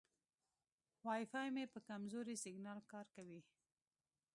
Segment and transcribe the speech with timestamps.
[1.05, 3.41] وای فای مې په کمزوري سیګنال کار کوي.